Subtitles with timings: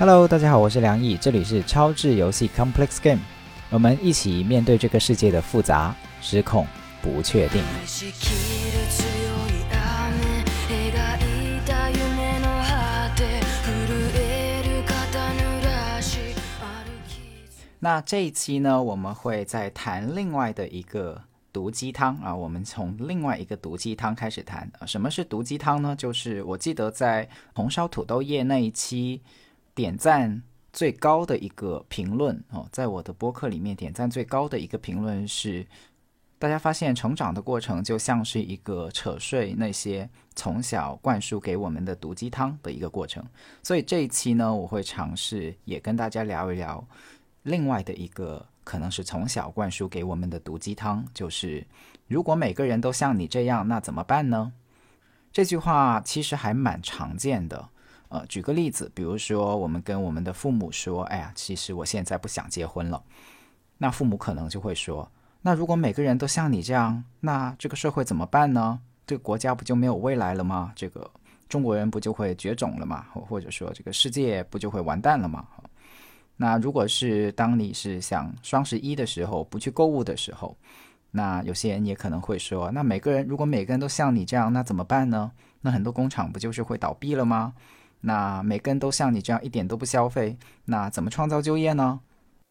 [0.00, 3.20] Hello，大家好，我是梁毅，这里是超智游戏 Complex Game，
[3.68, 6.64] 我们一起面对这个世界的复杂、失控、
[7.02, 7.64] 不确定。
[17.80, 21.20] 那这一期呢，我们会再谈另外的一个
[21.52, 24.70] 毒鸡汤啊，我们从另外一个毒鸡汤开始谈。
[24.86, 25.96] 什么是毒鸡汤呢？
[25.96, 29.20] 就是我记得在红烧土豆叶那一期。
[29.78, 30.42] 点赞
[30.72, 35.64] 最高的一个评论哦，在我的播客里面点赞最高的一个评论是，
[36.36, 43.24] 大家发现成长的过程就像是一个扯碎那些从小灌输给我们的毒鸡汤的一个过程。
[43.62, 46.84] 所以这一期呢，我会尝试也跟大家聊一聊
[47.44, 51.64] 另外的一个可能是从小灌输给我们的毒鸡汤，就是
[52.08, 54.52] 如果每个人都像你这样，那怎么办呢？
[55.32, 57.68] 这句话其实还蛮常见的。
[58.08, 63.02] 呃，举个例子，比如说我们跟我们的父母说：“哎呀，其实我现在不想结婚了。”
[63.76, 65.10] 那父母可能就会说
[65.42, 68.80] ：“那如果每个人都像你这样，那这个社会怎么办呢？
[69.06, 70.72] 这个国家不就没有未来了吗？
[70.74, 71.10] 这个
[71.48, 73.06] 中国人不就会绝种了吗？
[73.12, 75.46] 或者说这个世界不就会完蛋了吗？”
[76.40, 80.56] 那如果是当你是想双十一的时候不去购物的时候，
[81.10, 85.30] 那有些人也可能会说：“那每个人如果每个人都像你这样，那怎么办呢？
[85.60, 87.52] 那很多工厂不就是会倒闭了吗？”
[88.00, 92.00] 那每个人都像你这样一点都不消费，那怎么创造就业呢？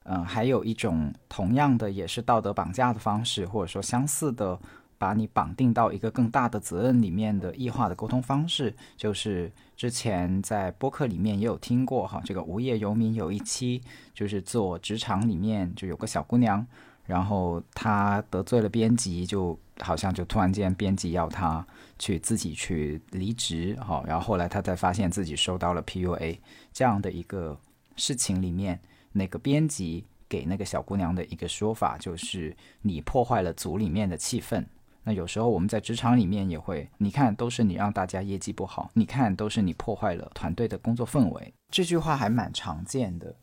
[0.04, 4.58] 嗯，还有一种同样的也是道德绑架的方式，或者说相似的，
[4.98, 13.82] 把你绑定到一个更大的责任里面的异化的沟通方式，就是之前在播客里面也有听过哈，这个无业游民有一期
[14.14, 16.66] 就是做职场里面就有个小姑娘。
[17.08, 21.66] 然后他得罪了编辑，就好像就突然间编辑要他
[21.98, 26.38] 去自己去离职，哈，然后后来他才发现自己受到了 PUA
[26.74, 27.58] 这样的一个
[27.96, 28.80] 事情里面，
[29.14, 34.66] 那个编辑给那个小姑娘的一个说法就是你破坏了组里面的气氛。
[35.04, 41.54] 那有时候我们在职场里面也会，你看都是你让大家业绩不好，你看都是你破坏了团队的工作氛围。
[41.72, 43.34] 这句话还蛮常见的。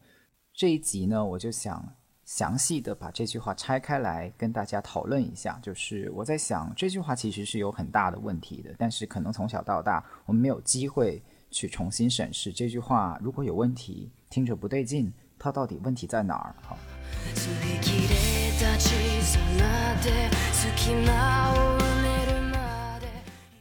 [0.53, 1.95] 这一集呢，我就想。
[2.25, 16.55] 详细的把这句话拆开来跟大家讨论一下，就是我在想这句话其实是有很大的问题的，但是可能从小到大我们没有机会去重新审视这句话，如果有问题，听着不对劲，它到底问题在哪儿？
[16.63, 16.77] 哈。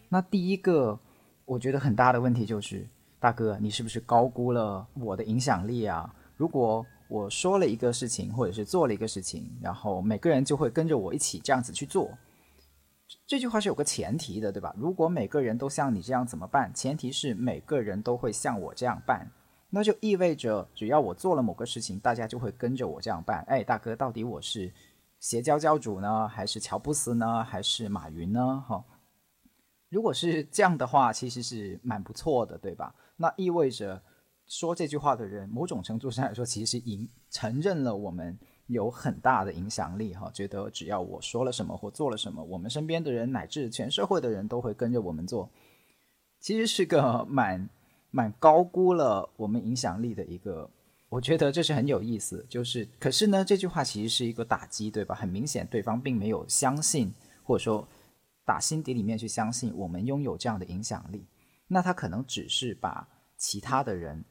[0.10, 0.98] 那第一个
[1.46, 2.88] 我觉得很大的问题就是，
[3.20, 6.14] 大哥，你是不是高估了我的影响力啊？
[6.38, 12.10] 如果我说了一个事情，或者是做了一个事情，然后每个人就会跟着我一起这样子去做。
[13.28, 14.74] 这句话是有个前提的，对吧？
[14.78, 16.74] 如果每个人都像你这样怎么办？
[16.74, 19.30] 前提是每个人都会像我这样办，
[19.70, 23.44] 那就意味着只要我做了某个事情，大家就会跟着我这样办。
[23.48, 24.74] 哎，大哥，到底我是
[25.20, 28.64] 邪教教主呢，还是乔布斯呢，还是马云呢？
[28.68, 28.84] 哈，
[29.90, 32.96] 如果是这样的话，其实是蛮不错的，对吧？
[33.18, 34.02] 那意味着。
[34.48, 38.38] 说这句话的人，某种程度上来说，其实影承认了我们
[38.68, 45.50] 有很大的影响力，哈，觉得只要我说了什么或做了什么，我们身边的人乃至全社会的人都会跟着我们做，
[46.40, 47.68] 其实是个蛮
[48.12, 50.70] 蛮高估了我们影响力的一个，
[51.10, 52.46] 我觉得这是很有意思。
[52.48, 55.16] 就是，可是呢，这句话其实是一个打击，对吧？
[55.16, 57.12] 很明显，对方并没有相信，
[57.44, 57.88] 或者说
[58.46, 61.26] 打心底里面去相信我们拥有这样的影响力，
[61.68, 64.24] 那他可能只是把其他的人。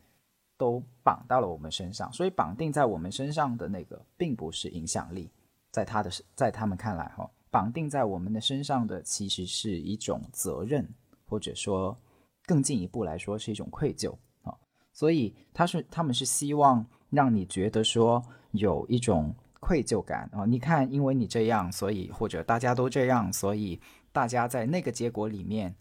[0.63, 5.29] 都绑到了我们身上，所以绑定在我们身上的那个并不是影响力，
[5.73, 10.89] 在他的在他们看来，哈，绑定在我们的身上的其实是一种责任，
[11.27, 11.99] 或者说
[12.47, 14.15] 更进一步来说是一种愧疚
[14.45, 14.55] 啊。
[14.93, 20.45] 所以他是他们是希望让你觉得说有一种愧疚感啊。
[20.45, 23.81] 你看，因为你这样，所以或者大家都这样，所以
[24.13, 25.75] 大家在那个结果里面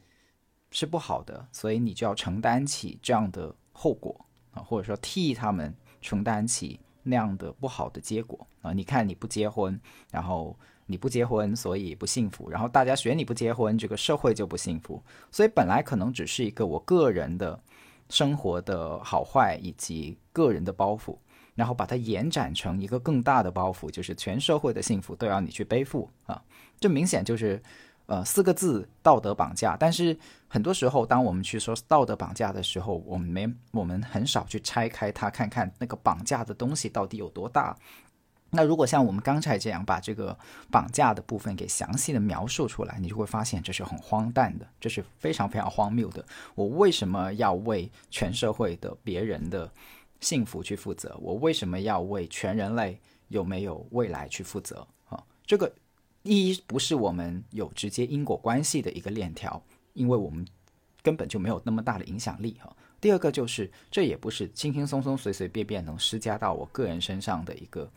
[0.71, 4.25] 是不好的，所以你就要承担起这样的后果。
[4.51, 8.73] 啊，或者说替他们承担起那样的不好的结果啊！
[8.73, 9.79] 你看你不结婚，
[10.11, 10.55] 然后
[10.85, 15.01] 你不结婚，所以不幸福，然后大家学你不结婚，这个社会就不幸福。
[15.31, 17.59] 所以本来可能只是一个我个人的
[18.09, 21.17] 生活的好坏以及个人的包袱，
[21.55, 26.43] 然后把它延展成一个更大的包袱，就是全社会的幸福都要你去背负啊！
[26.79, 27.61] 这明显就是。
[28.11, 29.77] 呃，四个字道德绑架。
[29.79, 30.17] 但是
[30.49, 37.73] 很多时候，当我们去说道德绑架的时候，我们没，我们很少去拆开它，看看那个绑架的东西到底有多大。
[38.49, 40.37] 那如果像我们刚才这样把这个
[40.69, 46.25] 绑架的部分给详细的描述出来，你就会发现这是很荒诞的，这是非常非常荒谬的。
[46.53, 49.71] 我为什么要为全社会的别人的
[50.19, 51.17] 幸福去负责？
[51.21, 52.99] 我为什么要为全人类
[53.29, 54.85] 有没有未来去负责？
[55.07, 55.71] 啊，这个
[56.23, 59.63] 一不是我们有直接因果关系的一个链条，
[59.93, 60.45] 因为我们
[61.01, 62.75] 根本就没有那么大的影响力哈。
[62.99, 67.91] 第二个就是，这也不是轻轻松松、随随便便能施加到我个人身上的一个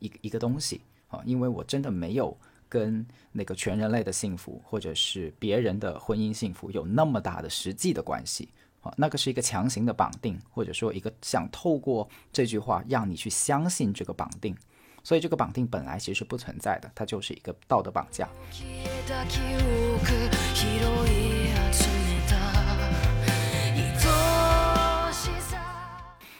[0.00, 2.36] 一个一个东西啊，因为我真的没有
[2.68, 8.48] 跟那个全人类的幸福，或者是别人的婚姻幸福有那么大的实际的关系
[8.80, 14.56] 啊，那个是一个强行的绑定，或者说一个想透过这句话让你去相信这个绑定，
[15.04, 18.28] 所以这个绑定本来其实不存在的，它就是一个道德绑架。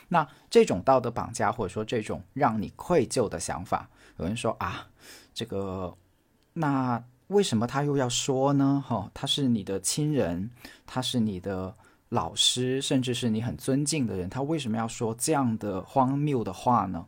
[0.08, 3.88] 那这种道德绑架，或者说这种让你愧疚的想法，
[4.18, 4.86] 有人说啊，
[5.32, 5.96] 这个
[6.52, 8.84] 那为什么他又要说呢？
[8.86, 10.50] 哈，他是你的亲人，
[10.84, 11.74] 他是你的
[12.10, 17.06] 老师，甚至是你很尊敬的人，他为什么要说这样的荒谬的话呢？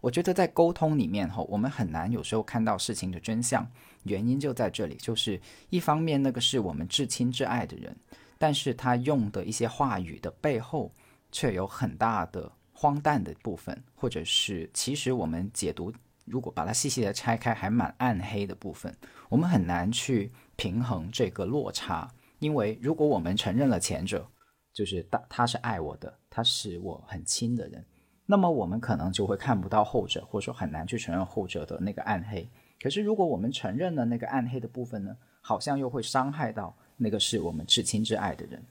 [0.00, 3.68] 我觉得在沟通里面，哈，我们很难有时候看到事情的真相，
[4.04, 5.40] 原因就在这里，就是
[5.70, 7.96] 一方面那个是我们至亲至爱的人，
[8.38, 10.92] 但是他用的一些话语的背后。
[11.30, 15.92] 却有很大的荒诞的部分，或者是其实我们解读，
[16.24, 18.96] 如果把它细细的拆开，还蛮暗黑的部分。
[19.28, 24.26] 我们很难去平衡这个落差，因为如果我们承认了前者，
[24.72, 27.84] 就是他他是爱我的，他是我很亲的人，
[28.30, 32.46] 那么我们可能就会看不到后者，或者说很难去承认后者的那个暗黑。
[32.78, 38.62] 可是如果我们承认了那个暗黑的部分呢，好像又会伤害到那个是我们至亲至爱的人。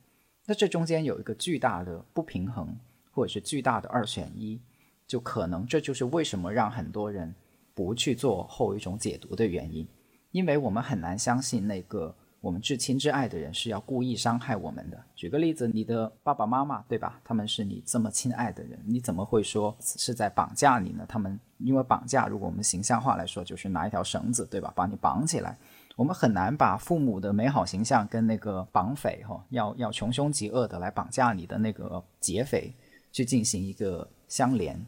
[0.46, 2.78] 那这中间有一个巨大的不平衡，
[3.10, 4.62] 或者是巨大的二选一，
[5.08, 7.34] 就可能这就是为什么让很多人
[7.74, 9.88] 不去做后一种解读的原因，
[10.30, 15.04] 因为我们很难相信那个我们至亲至爱的人是要故意伤害我们的。
[15.16, 17.20] 举个例子，你的爸爸妈妈，对吧？
[17.24, 21.06] 他们是你这么亲爱的人，你怎么会说是在绑架你呢？
[21.10, 25.58] 他们因为绑架，如果我们形象化来说，就是拿一条绳子，对吧，把你绑起来。
[25.96, 32.72] 我们很难把父母的美好形象跟那个绑匪哈，要要穷凶极恶的来绑架你的那个劫匪
[33.12, 34.80] 去进行一个相连，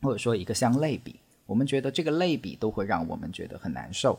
[0.00, 1.20] 或者说一个相类比。
[1.44, 4.18] 我们觉得这个类比都会让我们觉得很难受。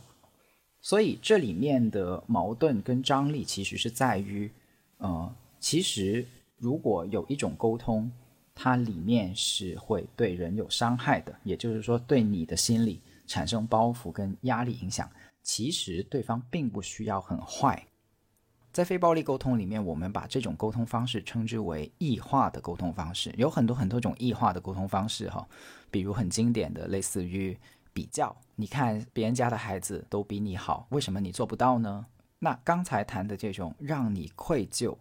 [0.85, 4.51] 所以这里面的矛盾跟张力其实是在于，
[4.99, 6.23] 呃，其实
[6.57, 8.11] 如果有一种沟通，
[8.53, 15.09] 它里面是会对人有伤害的，也就是说对你的心理产生包袱跟压力影响。
[15.41, 17.83] 其实对方并不需要很坏，
[18.71, 23.33] 在非暴力沟通里面，我们把这种沟通方式称之为异化的沟通方式。
[23.39, 25.47] 有很多很多种异化的沟通方式，哈，
[25.89, 27.57] 比如很经典的，类似于
[27.95, 32.06] 比较，你看别人家的孩子都比你好，为什么你做不到呢？
[32.39, 34.97] 那刚才谈的这种让你愧疚，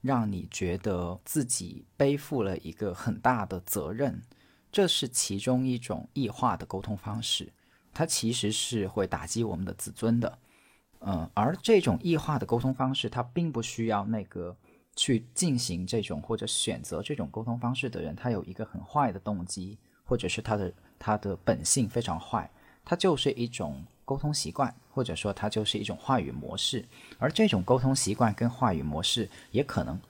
[0.00, 4.20] 让你觉得自己背负了一个很大的责任，
[4.72, 7.52] 这是其中一种异化的沟通方式。
[7.92, 10.38] 它其实是会打击我们的自尊的，
[11.02, 14.56] 嗯，而这种异化的沟通方式，它并不需要那个
[14.96, 22.50] 去进行这种或者选择这种沟通方式的人，他有一个很坏的动机，或者是他的他的本性非常坏，
[22.84, 26.84] 它就是一种沟通习惯，或者说它就是一种话语模式，
[27.18, 30.00] 而这种沟通习惯跟话语模式，也可能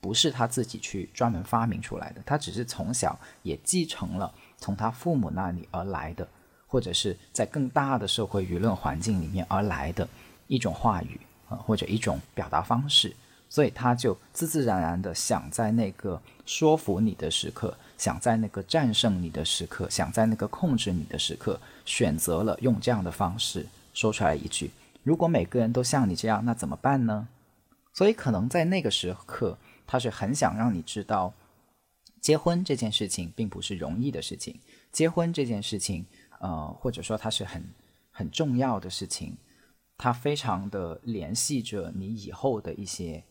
[0.00, 6.28] 不是他自己去专门发明出来的，他只是从小也继承了从他父母那里而来的。
[6.70, 10.06] 或者是在更大的社会舆论环境里面而来的
[10.48, 11.18] 一种话语
[11.48, 13.16] 啊，或者一种表达方式，
[13.48, 24.70] 所以他就自自然然的想在那个说服你的时刻，想在那个战胜你的时刻，想在那个控制你的时刻，选择了用这样的方式说出来一句
[25.02, 27.28] ：“如果每个人都像你这样，那怎么办呢？”
[27.94, 31.34] 所以可能在那个时刻，他是很想让你知道，
[32.20, 34.60] 结婚这件事情并不是容易的事情，
[34.92, 36.06] 结婚这件事情。
[36.40, 37.64] 呃，或者说它是很
[38.12, 39.36] 很重要的事情，
[39.96, 43.24] 它非常的联系着你以后的一些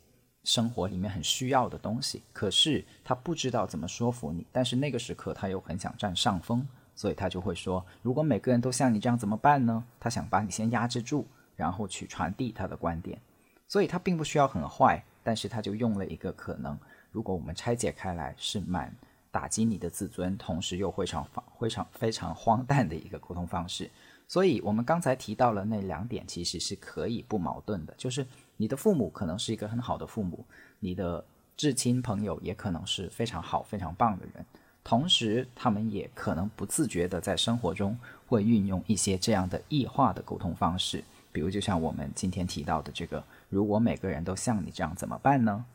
[0.47, 2.23] 生活里面很需要的东西。
[2.31, 9.83] 可是他不知道怎么说服你，但是那个时刻他又很想占上风，所以他就会说：如果每个人都像你这样怎么办呢？
[9.99, 11.27] 他想把你先压制住，
[11.57, 13.19] 然后去传递他的观点。
[13.67, 16.79] 所以他并不需要很坏，但是他就用了一个可能，
[17.11, 18.95] 如果我们拆解开来是蛮。
[19.29, 21.23] 打击你的自尊，同时又非常
[21.59, 23.87] 非常非常荒诞的一个沟通方式。
[24.27, 27.93] 所以，我们刚才提到了那两点，其实是可以不矛盾的。
[27.97, 28.25] 就是
[28.57, 30.43] 你的父母可能是一个很好的父母，
[30.79, 31.23] 你的
[31.55, 34.45] 至亲朋友也可能是非常好、非常棒的人。
[34.83, 41.03] 同时，他们也可能不自觉的在生活中会运用一些这样的异化的沟通方式。
[41.31, 45.65] 比如，就像我们今天提到的这个：如果每个人都像你这样，怎么办呢？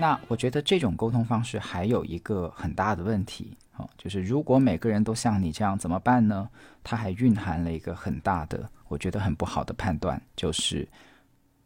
[0.00, 6.48] 那我觉得这种沟通方式还有一个很大的问题，啊，就是如果每个人都像你这样怎么办呢？
[6.84, 10.88] 它还蕴含了一个很大的，我觉得很不好的判断，就是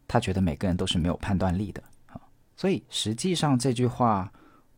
[0.09, 2.19] 他觉得每个人都是没有判断力的，啊，
[2.57, 4.33] 所以实际上这句话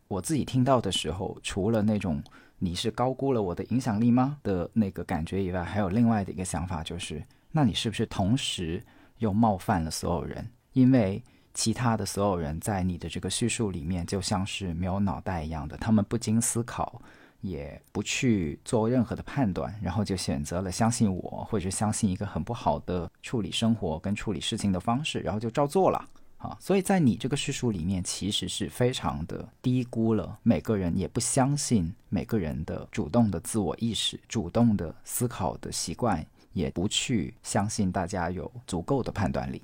[0.09, 2.21] 我自己听到的时候，除了那种
[2.59, 8.85] 你是高估了我的影响力吗的那个感觉以外，还有另外的一个想法，就是那你是不是同时
[9.19, 10.45] 又冒犯了所有人？
[10.73, 11.23] 因为
[11.55, 17.01] 其他的所有人在你的这个叙述里面就像是没有脑袋一样的，他们不经思考，
[17.41, 26.09] 也不去做任何的判断，然后就选择了相信我，或者相信一个很不好的处理生活跟处理事情的方式，然后就照做了
[26.39, 26.57] 啊。
[26.61, 39.63] 所以在你这个叙述里面，其实是非常的低估了每个人，也不相信每个人的主动的自我意识、主动的思考的习惯，也不去相信大家有足够的判断力。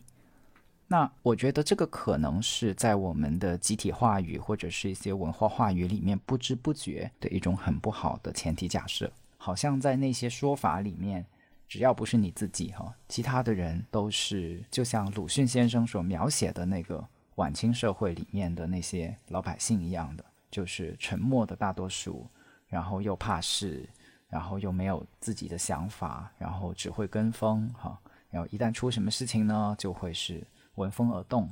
[0.92, 11.24] 那我觉得这个可能是在我们的集体话语或者是一些文化话语里面不知不觉的一种很不好的前提假设，好像在那些说法里面，
[11.68, 17.06] 只要不是你自己哈，其他的人都是就像鲁迅先生所描写的那个
[17.36, 22.26] 晚清社会里面的那些老百姓一样的，就是沉默的大多数，
[22.66, 23.88] 然后又怕事，
[24.28, 27.96] 然后又没有自己的想法，然后只会跟风哈，
[28.28, 30.44] 然后一旦出什么事情呢，就会是。
[30.80, 31.48] 闻风而动，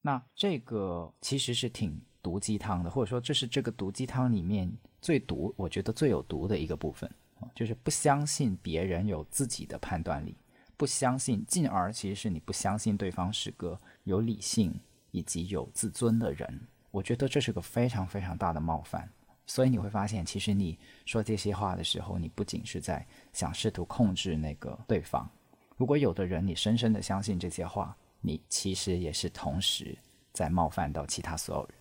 [0.00, 7.10] 那这个其实是挺毒鸡汤的，或者说这是这个毒鸡汤里面最毒，我觉得最有毒的一个部分
[7.54, 10.36] 就是不相信别人有自己的判断力，
[10.76, 14.72] 不相信，进而其实是你不相信对方是个有理性
[15.10, 16.60] 以及有自尊的人。
[16.92, 19.10] 我觉得这是个非常非常大的冒犯，
[19.44, 25.28] 所以你会发现，其实你说这些话的时候，你不仅是在想试图控制那个对方，
[25.76, 27.96] 如果有的人你深深的相信这些话。
[28.22, 29.94] 你其实也是同时
[30.32, 31.74] 在冒犯到其他所有人。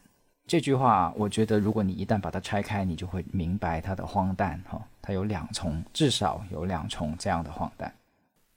[0.48, 4.86] 这句话，我觉得如果你一旦把它拆开，你就会明白它的荒诞哈。
[5.02, 7.96] 它有两重，至少有两重这样的荒诞。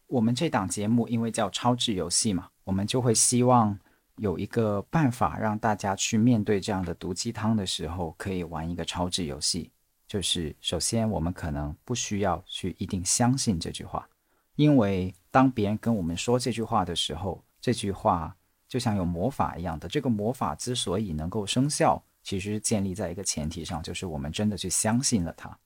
[0.08, 3.78] 我们这档节目因为叫超智游戏嘛，我们就会希望
[4.16, 9.70] 有一个办法让大家去面对这样的毒鸡汤的时候，可以玩一个超智游戏。
[10.08, 14.08] 就是首先，我们可能不需要去一定相信这句话，
[14.56, 18.36] 因为当别人跟我们说这句话的时候，这句话
[18.68, 25.58] 就像有魔法一样的，这个魔法之所以能够生效，其实建立在一个前提上，就是我们真的去相信了它。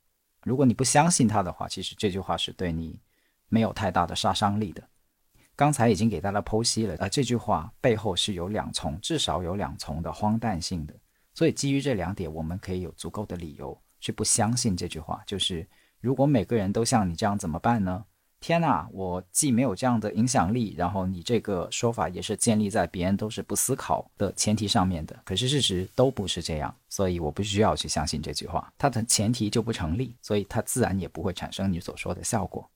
[0.44, 3.00] 如果你不相信它的话，其实这句话是对你
[3.48, 4.88] 没有太大的杀伤力的。
[5.56, 10.94] 刚才已经给大家剖析了，呃，这句话背后是有两重，至少有两重的荒诞性的。
[11.34, 15.20] 所以基于这两点，我们可以有足够的理由去不相信这句话。
[15.26, 15.68] 就是
[16.00, 18.04] 如果每个人都像你这样怎么办呢？
[18.40, 25.18] 天呐，我既没有这样的影响力，然后你这个说法也是建立在别人都是不思考的前提上面的。
[25.24, 32.68] 可是事实都不是这样，所以我不需要去相信这句话，它的前提就不成立，所以它自然也不会产生你所说的效果。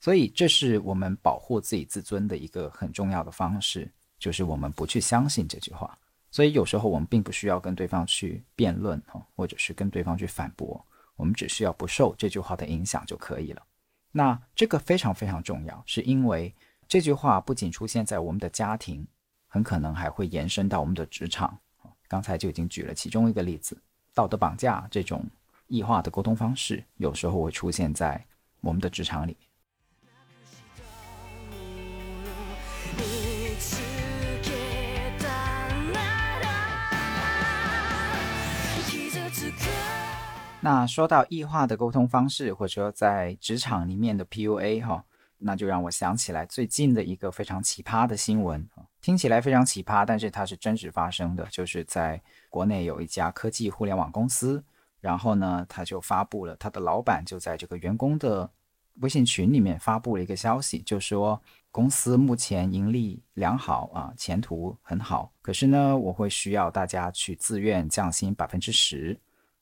[0.00, 5.98] 所以这是我们保护自己自尊的一个很重要的方式，就是我们不去相信这句话。
[6.30, 9.00] 所以有时候我们并不需要跟对方去辩论
[9.36, 10.82] 或者是跟对方去反驳，
[11.16, 13.62] 我们只需要不受这句话的影响就可以了。
[14.12, 16.54] 那这个非常非常重要，是因为
[16.88, 19.06] 这句话不仅出现在我们的家庭，
[19.46, 21.58] 很可能还会延伸到我们的职场。
[22.08, 23.80] 刚才就已经举了其中一个例子，
[24.12, 25.24] 道德绑架这种
[25.68, 28.24] 异化的沟通方式，有时候会出现在
[28.60, 29.36] 我们的职场里。
[40.62, 45.02] 那说到异化的沟通方式，或者说在职场里面的 PUA 哈，
[45.38, 48.68] 那就让我想起来最近的一个非常奇葩的新闻
[49.00, 54.62] 听起来非常奇葩，但是它是真实发生的，就是在国内有一家科技互联网公司，
[55.00, 58.48] 然后呢，他就发布了他的老板就在这个员工的
[58.96, 61.40] 微信群里面发布了一个消息，就说
[61.70, 69.18] 公司目前盈利良好啊，前途很好，可是呢，我会需要大家去自愿降薪百分之十。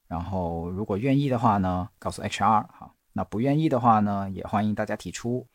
[0.08, 2.90] 然后，如果愿意的话呢，告诉 HR 哈。
[3.12, 5.46] 那不愿意的话呢，也欢迎大家提出。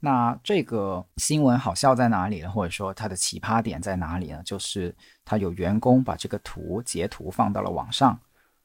[0.00, 2.50] 那这个新闻好笑在哪里呢？
[2.50, 4.42] 或者说它的奇葩点在哪里呢？
[4.44, 4.92] 就是
[5.24, 8.18] 他有员工把这个图截图放到了网上，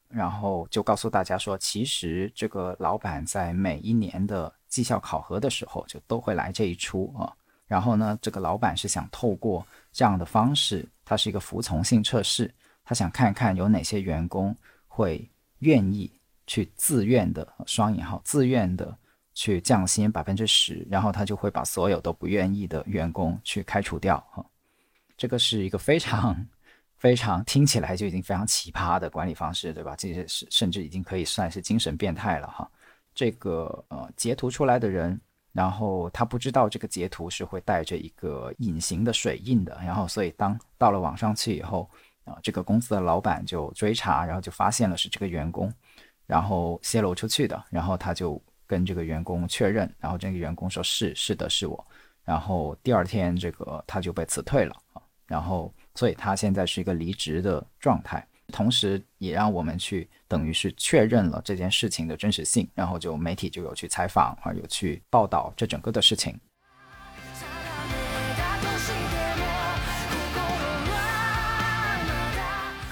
[0.09, 7.31] 然后就告诉大家说，其实这个老板在每一年的绩效考核的时候，就都会来这一出啊。
[7.67, 12.51] 然后呢，这个老板是想透过这样的方式，它是一个服从性测试，
[12.83, 14.55] 他想看看有哪些员工。
[14.97, 16.11] 会愿意
[16.47, 18.97] 去自愿的双引号自愿的
[19.35, 24.43] 去降薪百分之十，然后他就会把所有都不愿意的员工去开除掉哈。
[25.15, 26.35] 这个是一个非常
[26.97, 29.95] 非常听起来就已经非常奇葩的管理方式，对吧？
[29.95, 32.67] 这些是甚至已经可以算是精神变态了哈。
[33.13, 35.19] 这个呃截图出来的人，
[35.51, 41.87] 然后他不知道这个截图是会带着一个隐形的水印的，然后所以当到了网上去以后，
[42.27, 45.73] 啊，这个公司的老板就追查，然后就发现了是这个员工，
[46.25, 51.87] 然后泄露出去的，然后他就跟这个员工确认，然后这个员工说是是的是我，
[52.23, 55.73] 然后第二天这个他就被辞退了啊，然后。
[55.97, 66.39] 所以他现在是一个离职的状态，同时也让我们去等于是确认了这件事情的真实性，然后就媒体就有去采访啊，有去报道这整个的事情。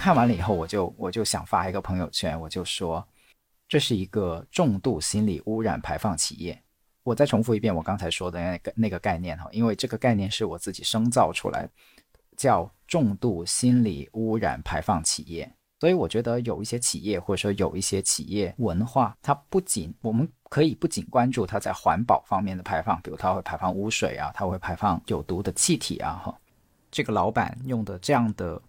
[0.05, 3.03] 看完了以后，我就我就想发一个朋友圈，我就说
[3.67, 6.61] 这是一个重度心理污染排放企业。
[7.01, 11.67] 我再重复一遍我刚才说的那个那个概念哈，因为这个概念是我自己生造出来，
[12.37, 12.71] 叫。
[12.87, 26.39] 重度心理污染排放企业，所以我觉得有一些企业或者说有一些企业文化，它不仅我们可以不仅关注它在环保方面的排放，比如它会排放污水啊，它会排放有毒的气体啊，哈，
[26.91, 28.61] 这个老板用的这样的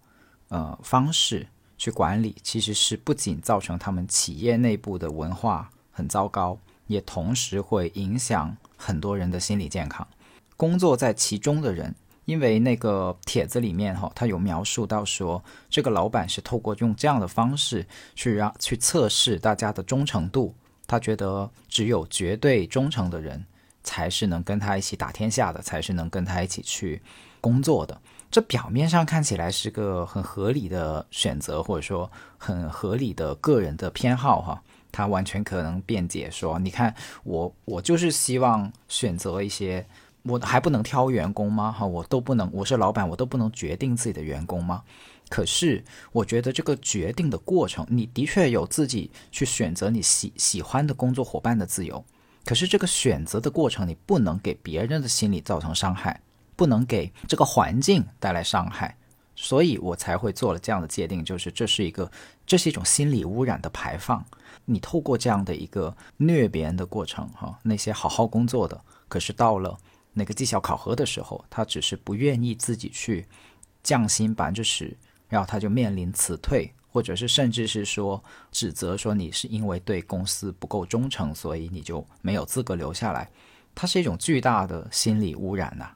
[0.49, 10.07] 呃方式去管理，其实是不仅造成他们企业内部的文化很糟糕，也同时会影响很多人的心理健康，
[10.55, 11.95] 工作在其中的人。
[12.25, 20.53] 因为那个帖子里面哈，他有描述到说，这个老板是透过用这样的方式去让去测试大家的忠诚度。
[20.85, 23.45] 他觉得只有绝对忠诚的人
[23.81, 27.01] 才是能跟他一起打天下的，才是能跟他一起去
[27.39, 27.97] 工作的。
[28.29, 34.63] 这表面上看起来是个很合理的选择，或者说很合理的个人的偏好哈。
[34.91, 36.93] 他完全可能辩解说，你看
[37.23, 39.85] 我我就是希望选择一些。
[40.23, 41.71] 我还不能挑员工吗？
[41.71, 44.83] 哈，我都不能，我是老板，我都不能决定自己的员工吗？
[45.29, 52.03] 可是我觉得这个决定的过程，你的确有自己去选择你喜喜欢的工作伙伴的自由。
[52.43, 56.19] 可是这个选择的过程，你不能给别人的心理造成伤害，
[56.57, 58.97] 不能给这个环境带来伤害，
[59.33, 62.11] 所以我才会做了这样的界定，就是这是一个，
[62.45, 64.25] 这是一种心理污染的排放。
[64.65, 69.77] 你透过这样的一个虐别人的过程，哈，那些好好工作的，可是到了。
[70.19, 73.27] 那个绩效考核的时候，他只是不愿意自己去
[73.83, 74.97] 降薪百分之十，
[75.29, 83.29] 然后他就面临辞退，或者是甚至是说指责说你是因为对公司不够忠诚，所以你就没有资格留下来。
[83.75, 85.91] 它是一种巨大的心理污染呐。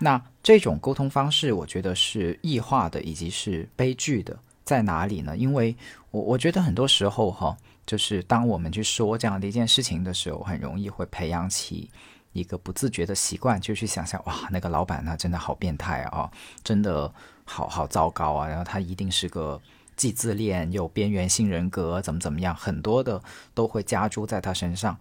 [0.00, 4.36] 那这种沟通方式，我觉得是异化的，以及是悲剧的。
[4.62, 5.36] 在哪里呢？
[5.36, 5.74] 因为
[6.12, 11.90] 我我觉得很多时候哈，就是当我们去说这样的一件事情的时候，很容易会培养起
[12.32, 16.30] 一个不自觉的习惯，就去想象哇，那个老板他真的好变态啊，
[16.62, 17.12] 真的
[17.44, 19.60] 好好糟糕啊，然后他一定是个
[19.96, 23.20] 既自恋又边缘性人格，怎么怎么样，很多的
[23.52, 24.96] 都会加诸在他身上。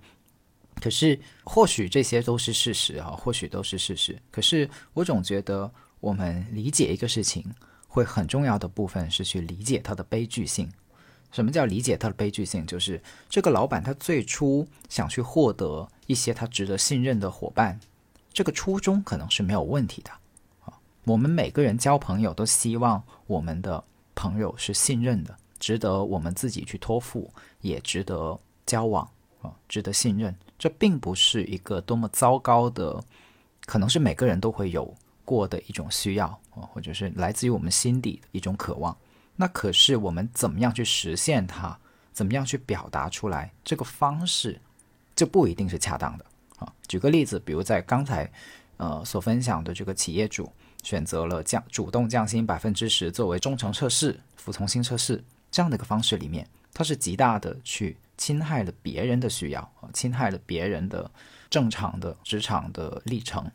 [0.80, 4.20] 可是或许这些都是事实啊，或许都是事实。
[4.32, 7.46] 可是我总觉得我们理解一个事情。
[7.92, 10.72] 会很重要的部分是去理解它的悲剧性。
[11.32, 12.64] 什么叫理解它的悲剧性？
[12.64, 17.80] 就是这个老板他最初想去获得一些他值得信任的伙伴，
[18.32, 20.12] 这个初衷可能是没有问题的。
[20.66, 29.10] 啊，我们每个人交朋友都希望我们的朋友是信任的，值得我们自己去托付，也值得交往
[29.42, 30.36] 啊，值得信任。
[30.60, 33.04] 这并不是一个多么糟糕的，
[33.66, 34.94] 可能是每个人都会有。
[35.26, 38.98] 过的一种需要啊，或者是来自于我们心底的一种渴望。
[39.36, 41.78] 那可是我们怎么样去实现它？
[42.12, 43.54] 怎么样去表达出来？
[43.64, 44.60] 这个方式
[45.16, 46.26] 就不一定是恰当的
[46.58, 46.74] 啊。
[46.88, 48.28] 举个例子，比如在刚才
[48.78, 61.10] 呃所分享的这个企业主选择了降主动降薪百分之十作为忠诚测试、服从性测试这样的一个方式里面，它是极大的去侵害了别人的需要，侵害了别人的
[61.50, 63.50] 正常的职场的历程。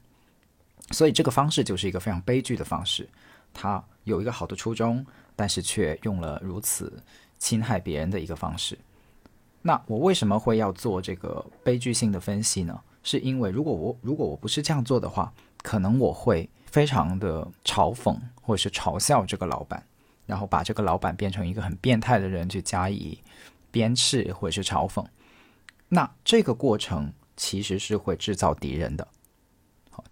[0.90, 3.09] 所以这个方式就是一个非常悲剧的方式，
[3.53, 5.05] 他有一个好的初衷，
[5.37, 7.03] 但是却用了如此
[7.38, 8.79] 侵害别人的一个方式。
[9.62, 12.81] 那我为什么会要做这个悲剧性的分析呢？
[13.03, 19.83] 是因为如果我如果我不是这样做的话，可能我会非常的嘲讽或者是嘲笑这个老板，
[20.27, 23.18] 然后把这个老板变成一个很变态的人去加以
[23.75, 25.05] 鞭笞或者是嘲讽。
[25.89, 29.09] 那这个过程其实是会制造敌人的。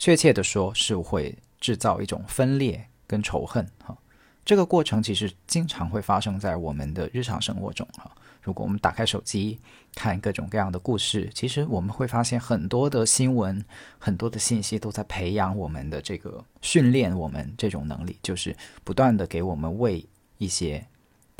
[0.00, 3.96] 确切的说，是会制造一种分裂跟仇恨哈。
[4.44, 8.10] 这个过程其实经常会发生在我们的日常生活中哈。
[8.42, 9.60] 如果我们打开手机
[9.94, 13.64] 看各种各样的故事，其实我们会发现很多的新闻、
[13.98, 20.04] 很多的信息都在培养我们的这个训练我们这种能力，就是不断的给我们喂
[20.38, 20.84] 一些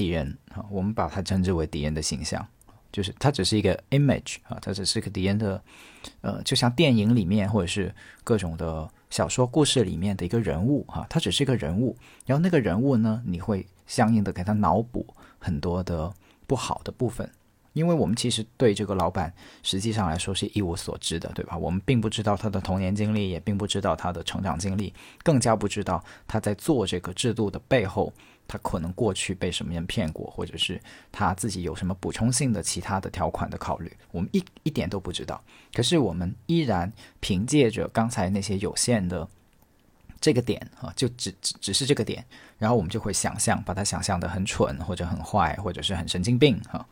[0.02, 2.44] 敌人啊，我们把它称之为敌人的形象，
[2.90, 5.62] 就是它只是一个 image 啊，它只是个敌人的，
[6.22, 8.90] 呃，就像电影里面或者是各种的。
[9.12, 15.06] 小说故事里面的一个人物哈，它只是一个人物，然后那个人物呢，你会相应的给他脑补
[15.38, 16.10] 很多的
[16.46, 17.30] 不好的部分，
[17.74, 19.30] 因为我们其实对这个老板
[19.62, 21.58] 实际上来说是一无所知的，对吧？
[21.58, 28.10] 我们并不知道他的童年经历，也并不知道他的成长经历，更加不知道他在做这个制度的背后。
[28.52, 30.78] 他可能过去被什么人骗过，或者是
[31.10, 35.42] 他自己有什么补充性的其他的条款的考虑，我们一一点都不知道。
[35.72, 39.26] 可是我们依然凭借着刚才那些有限的
[40.20, 42.22] 这个点啊，就只只只是这个点，
[42.58, 46.86] 然后我们就会想象，把它想象的很蠢，或者很坏，或者是很神经病哈。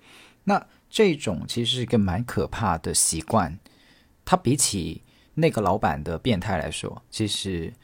[0.44, 3.58] 那这种其实是一个蛮可怕的习惯，
[4.24, 5.02] 它比起
[5.34, 7.74] 那个老板的变态来说，其实。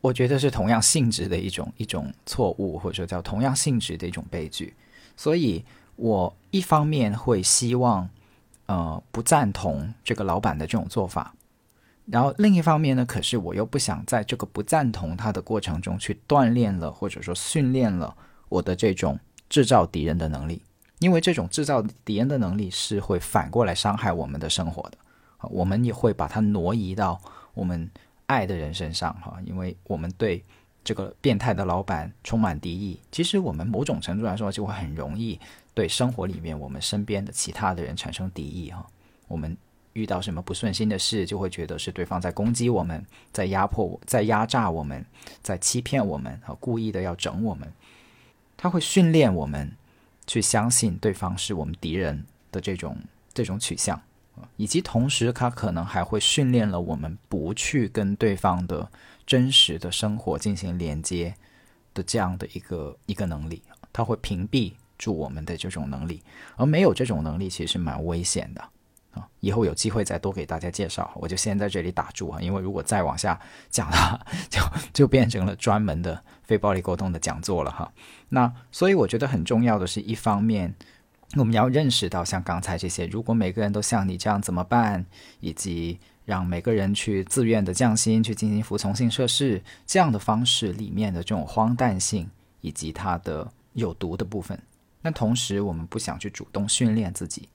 [0.00, 4.74] 我觉得是同样性质的一种一种错误，或者说叫同样性质的一种悲剧。
[5.14, 5.62] 所以，
[5.96, 8.08] 我一方面会希望，
[8.64, 11.34] 呃，不赞同这个老板的这种做法，
[12.06, 18.16] 然后另一方面呢，可是我又不想在这个不赞同他的过程中去锻炼了，或者说训练了
[18.48, 19.18] 我的这种
[19.50, 20.62] 制造敌人的能力，
[21.00, 24.96] 因为这种制造敌人的能力是会反过来伤害我们的生活的，
[25.50, 27.20] 我们也会把它挪移到
[27.52, 27.90] 我们。
[28.30, 30.40] 爱的人身上哈，因为我们对
[30.84, 35.36] 这个变态的老板充满敌意，其实我们某种程度来说就会很容易
[35.74, 38.86] 对生活里面我们身边的其他的人产生敌意哈。
[39.26, 39.56] 我们
[39.94, 45.04] 遇到什么不顺心的事，就会觉得是对方在攻击我们，在压迫我，在压榨我们，
[45.42, 47.68] 在欺骗我们和故意的要整我们。
[48.56, 49.72] 他会训练我们
[50.26, 52.96] 去相信对方是我们敌人的这种
[53.34, 54.00] 这种取向。
[54.56, 58.90] 以及同时，他可能还会训练了我们不去跟对方的
[59.26, 61.34] 真实的生活进行连接
[61.92, 63.62] 的这样的一个一个能力。
[63.92, 66.22] 他会屏蔽住我们的这种能力，
[66.56, 68.62] 而没有这种能力其实蛮危险的
[69.12, 69.26] 啊！
[69.40, 73.38] 以后有机会再多给大家介绍，我就先在这里打住啊，因为如果再往下
[73.68, 74.60] 讲的话， 就
[74.92, 77.92] 就变成了专门的非暴力沟通的讲座了哈。
[78.28, 80.74] 那所以我觉得很重要的是一方面。
[81.36, 85.06] 我们要认识到，像刚才这些，如果每个人都像你这样怎么办？
[85.38, 92.28] 以及让每个人去自愿的降薪，去进行服从性测试，这样的方式里面的这种荒诞性，
[92.60, 94.60] 以及它的有毒的部分。
[95.02, 97.48] 那同时，我们不想去主动训练自己，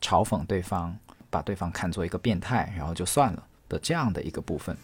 [0.00, 0.94] 嘲讽对方，
[1.30, 4.76] 把对方看作一个变态，然后就算了的这样的一个部分。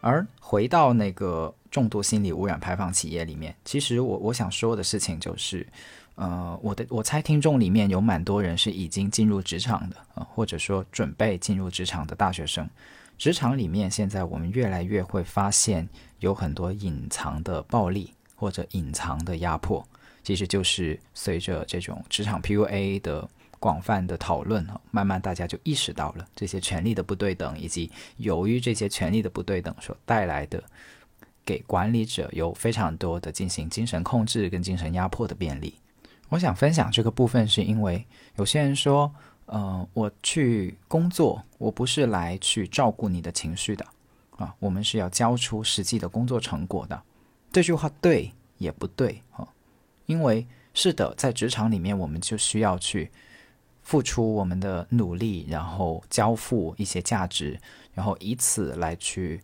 [0.00, 5.66] 而回到那个重度心理污染排放企业里面，其实我我想说的事情就是，
[6.14, 12.68] 呃，我的我猜听众里面有蛮多人是已经进入职场的啊，或者说准备进入职场的大学生。
[13.18, 15.88] 职场里面现在我们越来越会发现
[16.20, 19.86] 有很多隐藏的暴力或者隐藏的压迫，
[20.22, 23.28] 其实就是随着这种职场 PUA 的。
[23.60, 30.64] 广泛的讨论哈，慢慢大家就意识到了这些权力的不对等，以及由于这些权力的不对等所带来的
[31.44, 35.74] 给管理者有非常多的进行精神控制跟精神压迫的便利。
[36.30, 38.02] 我想分享这个部分，是因为
[38.36, 39.12] 有些人说，
[39.44, 43.84] 呃，我去工作，我不是来去照顾你的情绪的
[44.38, 47.02] 啊，我们是要交出实际的工作成果的。
[47.52, 49.46] 这句话对也不对哈，
[50.06, 53.10] 因为是的，在职场里面，我们就需要去。
[53.90, 57.58] 付出我们的努力，然后交付一些价值，
[57.92, 59.42] 然后以此来去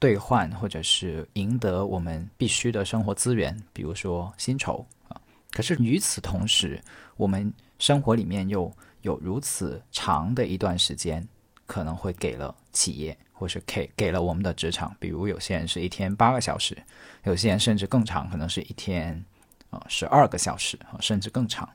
[0.00, 5.14] 兑换或者是赢得我们必须的生活资源，比如说薪酬啊。
[5.52, 6.82] 可是与此同时，
[7.16, 8.68] 我们生活里面又
[9.02, 11.24] 有如此长的一段时间，
[11.64, 16.76] 可能会给了企业，或是给给了我们的职场，比如有些人是一天八个小时，
[17.22, 19.24] 有些人甚至更长，可能是一天
[19.70, 21.68] 啊十二个小时啊，甚至更长。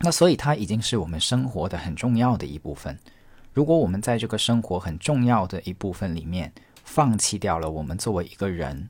[0.00, 2.98] 那所以它已经是我们生活的很重要的一部分。
[3.52, 6.52] 如果我们在这个生活很重要的一部分里面
[6.84, 8.88] 放弃掉了我们作为一个人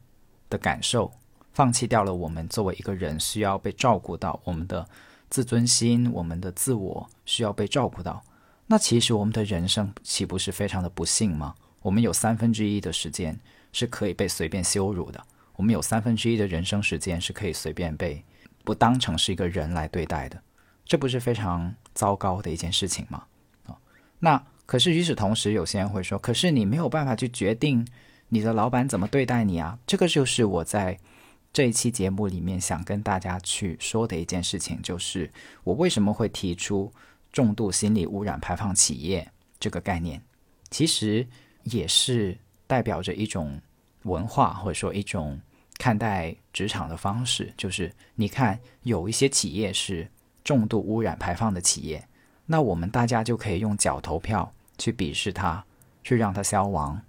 [0.50, 1.10] 的感受，
[1.52, 4.86] 放弃掉了我们作为一个人需要被照顾到我们的
[5.30, 8.22] 自尊心、我们的自我需要被照顾到，
[8.66, 11.54] 那其实我们的人生岂不是非常的不幸吗？
[11.80, 13.38] 我们有三分之一的时间
[13.72, 15.24] 是可以被随便羞辱的，
[15.56, 18.22] 我们有三分之一的人生时间是可以随便被
[18.64, 20.42] 不当成是一个人来对待的。
[20.88, 23.22] 这不是非常糟糕的一件事情吗？
[23.66, 23.76] 啊，
[24.18, 27.86] 那可是与此同时，有些人会说，可是你没有办法去决定
[28.30, 29.78] 你的老板怎么对待你啊。
[29.86, 30.98] 这个就是我在
[31.52, 35.30] 这一期节目里面想跟大家去说的一件事情，就是
[35.62, 36.90] 我为什么会提出
[37.34, 40.22] 重度心理污染排放企业这个概念，
[40.70, 41.26] 其实
[41.64, 42.34] 也是
[42.66, 43.60] 代表着一种
[44.04, 45.38] 文化，或者说一种
[45.76, 50.10] 看待职场的方式，就是你看有一些企业是。
[50.48, 52.08] 重度污染排放的企业，
[52.46, 55.62] 那我们大家就可以用脚投票去鄙视它，
[56.02, 57.02] 去让它消亡，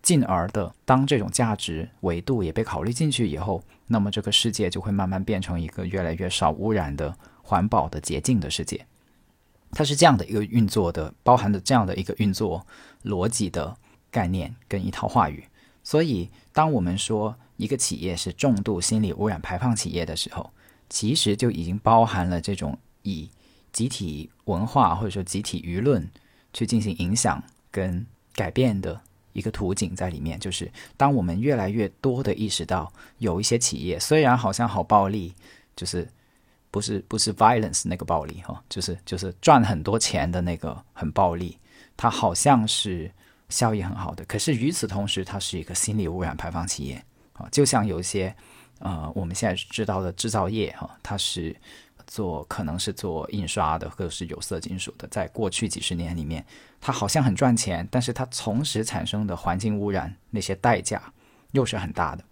[0.00, 7.12] 进而的当这种价值维度也被考虑进去以后，那么这个世界就会慢慢变成一个越来越少污染的
[7.42, 8.86] 环保的洁净的世界。
[9.72, 12.64] 它是这样的一个运作的，包含着这样的一个运作
[13.02, 13.76] 逻辑的
[14.08, 15.42] 概念跟一套话语。
[15.82, 20.52] 所以，当我们说一个企业是重度心理污染排放企业的时候，
[20.90, 23.28] 其实就已经包含了这种以
[23.72, 26.08] 集体文化或者说集体舆论
[26.52, 28.98] 去进行影响跟改变的
[29.34, 30.40] 一个图景在里面。
[30.40, 35.34] 就是当我们越来越多的意识到，有一些企业虽然好像好暴力，
[35.76, 36.08] 就是
[36.70, 41.58] 不是不是 violence 那个暴力哈，就是就是赚很多钱的那个很暴力，
[41.96, 43.10] 它好像是
[43.50, 44.24] 效益很好的。
[44.24, 48.34] 可是与此同时，它是一个心理污染排放企业啊，就像有一些。
[48.78, 51.54] 呃，我们现在知道的制造业哈，它是
[52.06, 55.06] 做可能是做印刷的，或者是有色金属的。
[55.08, 56.44] 在过去几十年里面，
[56.80, 61.02] 它好像很赚钱，但是它同时产生的环境污染那些代价
[61.52, 62.24] 又是很大的。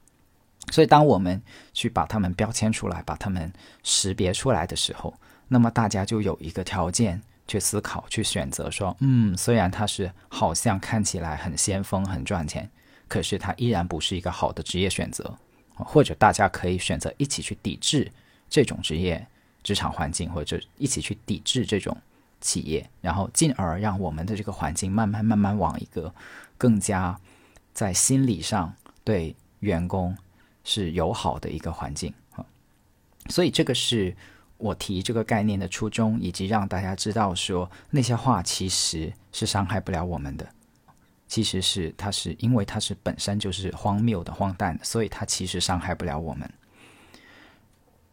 [0.73, 1.41] 所以，当我们
[1.73, 3.53] 去把它们标签出来，把它们
[3.85, 5.15] 识别出来的时候，
[5.47, 12.69] 那么大家就有一个条件去思考、去选择，说，嗯，虽然它是好像看起来很先锋、很赚钱，
[13.07, 15.37] 可是它依然不是一个好的职业选择。
[15.77, 18.11] 或者大家可以选择一起去抵制
[18.49, 19.27] 这种职业
[19.63, 21.97] 职场环境，或者一起去抵制这种
[22.41, 26.15] 企业，然后进而让我们的这个环境慢慢慢慢往一个
[26.57, 27.19] 更加
[27.75, 28.73] 在心理上
[29.05, 30.17] 对员工
[30.65, 32.45] 是友好的一个环境啊。
[33.29, 34.17] 所以这个是
[34.59, 40.47] 我提这个概念的初衷，以及让大家知道说那些话其实是伤害不了我们的。
[41.29, 46.49] 其实是它是因为它是本身就是荒谬的、荒诞的，所以它其实伤害不了我们。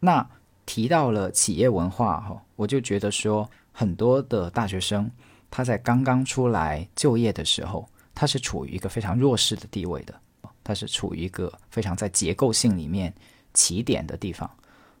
[0.00, 0.28] 那
[0.66, 5.10] 提到了企业文化哈，我就觉得说很多的大学生
[5.50, 10.14] 他在刚刚出来就业的时候，他是处于一个非常弱势的地位的，
[10.62, 13.14] 他是处于一个非常在结构性里面
[13.54, 14.50] 起点的地方，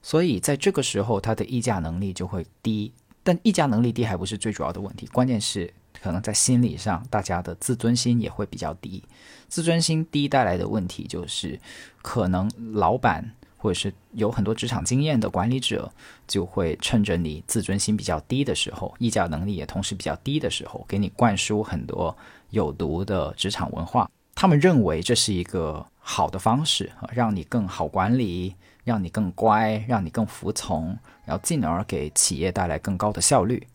[0.00, 2.92] 所以在这个时候他的议价能力就会低。
[3.22, 5.72] 但议价能力低还不是最主要的问题，关键是。
[6.02, 9.02] 可能在心理上，大家的自尊心也会比较低。
[9.48, 11.58] 自尊心低带来的问题就是，
[12.02, 13.24] 可能老板
[13.56, 15.90] 或者是有很多职场经验的管理者，
[16.26, 22.14] 就会趁着你自尊心比较低的时候，议价能力也同时比较低的时候，给你灌输很多
[22.50, 24.10] 有毒的职场文化。
[24.34, 33.66] 他们认为这是一个好的方式，让你更好管理，让你更乖，让你更服从，然后进而给企业带来更高的效率。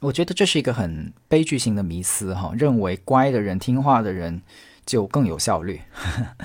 [0.00, 4.40] 我觉得这是一个很悲剧性的迷思哈，认为乖的人、听话的人
[4.86, 5.78] 就更有效率。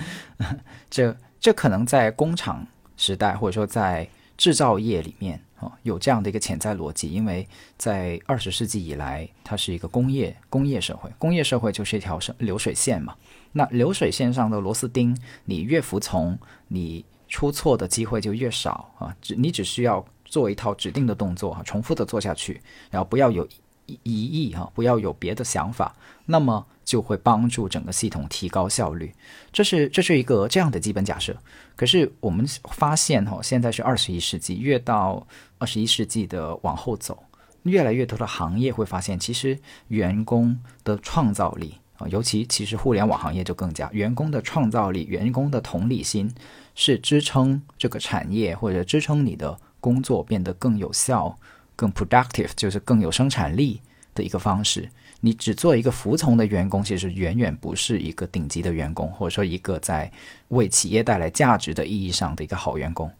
[0.91, 7.09] 这这可能在工厂时代，或者说在制造业里面啊，有这样的一个潜在逻辑。
[7.09, 13.15] 因为在二十世纪以来，它是一个工业工业社会，工业社会就是一条流水线嘛。
[13.53, 16.37] 那流水线上的螺丝钉，你越服从，
[16.67, 19.15] 你出错的机会就越少啊。
[19.21, 20.05] 只你只需要。
[20.35, 23.47] 做一套指定的动作哈，重复的做下去，然后不要有
[23.85, 25.95] 疑义哈，不要有别的想法，
[26.25, 29.13] 那么就会帮助整个系统提高效率。
[29.53, 31.33] 这是这是一个这样的基本假设。
[31.77, 35.25] 可是我们发现哈，现在是二十一世纪，越到
[35.57, 37.23] 二十一世纪的往后走，
[37.63, 46.29] 越来越多的行业会发现，其实员工的创造力啊，尤其其实互联网行业就更加，员工的创造力、员工的同理心
[46.73, 49.57] 是支撑这个产业或者支撑你的。
[49.85, 51.37] 工作变得更有效、
[51.75, 53.79] 更 productive，就是更有生产力
[54.15, 54.89] 的一个方式。
[55.21, 60.11] 你只做一个服从的员工，其实远远不是一个顶级的员工，或者说一个在
[60.47, 63.11] 为企业带来价值的意义上的一个好员工。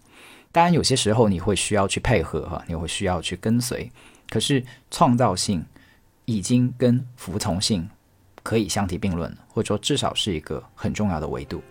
[0.51, 3.91] 当然，有些时候你会需要去配合哈，你会需要去跟随。
[4.27, 5.63] 可是创造性
[6.25, 7.87] 已经跟服从性
[8.41, 11.61] 可以相提并论，或者说至少是一个很重要的维度。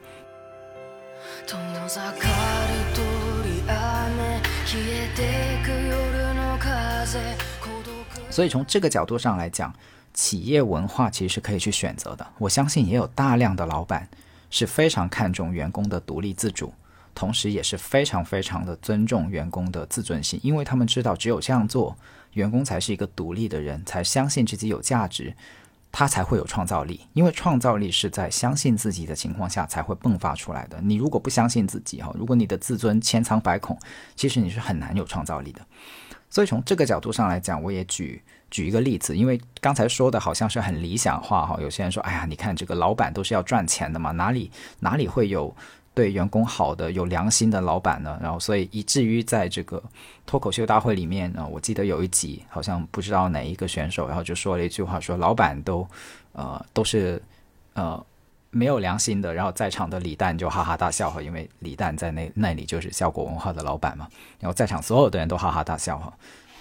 [8.30, 9.72] 所以从这个角度上来讲，
[10.12, 12.26] 企业文化其实是可以去选择的。
[12.38, 14.08] 我相信也有大量的老板
[14.50, 16.74] 是非常看重员工的独立自主，
[17.14, 21.96] 同时也是非常非常的尊重员工的自尊心，因为他们知道只有这样做，
[22.32, 25.32] 员工才是一个独立的人，才相信自己有价值。
[25.96, 30.80] 他才会有创造力，因为创造力是在相信自己的情况下才会迸发出来的。
[30.82, 33.78] 你如果不相信自己哈，如果你的自尊千疮百孔，
[34.16, 35.60] 其实你是很难有创造力的。
[36.28, 41.56] 所以从这个角度上来讲，我也举举一个例子，因为刚才说的好像是很理想化哈。
[41.60, 45.54] 有些人说，哎呀，你看这个老板都是要赚钱的嘛，哪里哪里会有？
[45.94, 49.80] 对员工好的、有良心的老板呢，然后所以以至于在这个
[50.26, 55.86] 脱口秀大会里面呢，我记得有一集好像不知道哪一个选手，然后就说了一句话，说老板都
[56.32, 57.22] 呃都是
[57.74, 58.04] 呃
[58.50, 64.08] 没有良心的，然后在场的李诞就哈哈大笑哈，因为李诞在那那里就是效果文化的老板嘛，
[64.40, 66.12] 然后在场所有的人都哈哈大笑哈，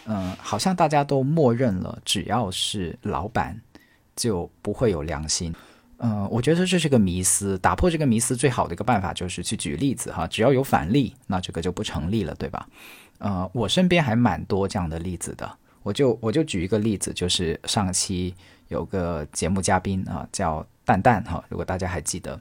[0.06, 3.60] 嗯，好像大家都默认了，只要是老板
[4.16, 5.52] 就不会有良心。
[6.06, 7.58] 嗯，我觉得这是个迷思。
[7.60, 12.68] 打破这个迷思最好的一个办法就是去举例子哈，只要有反例，那这个就不成立了，对吧？
[13.20, 15.50] 呃，我身边还蛮多这样的例子的。
[15.82, 18.36] 我就我就举一个例子，就是上期
[18.68, 22.38] 有个节目嘉宾啊，叫蛋蛋哈，如果大家还记得，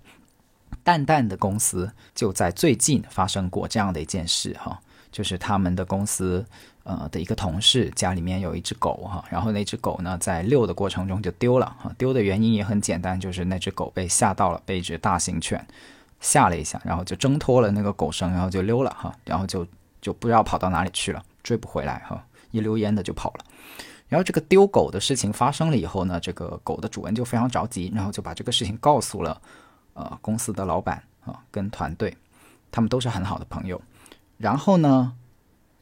[0.82, 4.76] 蛋蛋的公司就在最近发生过这样的一件事哈，
[5.12, 6.44] 就是他们的公司。
[6.84, 15.64] 呃的一个同事家里面有一只狗哈，然后那只狗呢在遛的过程中就丢了哈，丢的原因也很简单，就是那只狗被吓到了，被一只大型犬
[16.20, 19.66] 吓了一下，然后就挣脱了那个狗绳，然后就溜了哈，然后就
[20.00, 23.44] 就不知道跑到哪里去了，追不回来哈，一溜烟的就跑了。
[24.08, 29.40] 然后这个丢狗的事情发生了以后呢，这个狗的主人就非常着急，然后就把这个事情告诉了
[29.94, 32.16] 呃公司的老板啊跟团队，
[32.70, 33.80] 他们都是很好的朋友，
[34.38, 35.12] 然后呢。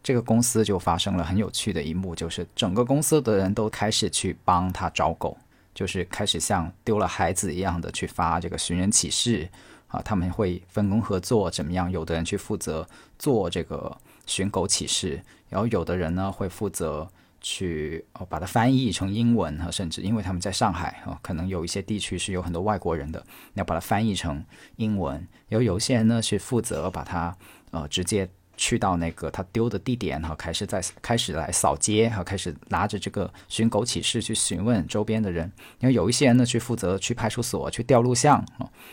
[0.02, 5.36] 这个公司就发生了很有趣的一幕，就是整个公司的人都开始去帮他找狗，
[5.74, 9.46] 就是开始像丢了孩子一样的去发这个寻人启事
[9.88, 11.90] 啊，他们会分工合作，怎么样？
[11.90, 17.06] 有的人去负责做这个寻狗启事，然后有的人呢会负责
[17.42, 24.42] 去哦把它翻译成英文啊，甚至因为他们在上海啊，可能有一些地区是有很多外国人的，要把它翻译成
[24.76, 25.14] 英文，
[25.48, 27.36] 然后有些人呢去负责把它
[27.70, 28.26] 呃直接。
[28.60, 35.50] 去到那个他丢的地点哈，开始在开始来扫街哈，开始拿着这个寻狗启事去询问周边的人。
[35.78, 38.44] 因为有一些人呢去负责去派出所去调录像，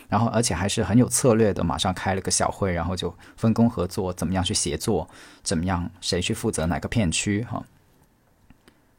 [0.08, 5.06] 然后而且还是很有策略的，马上开了个小会，然后就分工合作，怎么样去协作，
[5.42, 7.62] 怎么样谁去负责哪个片区哈，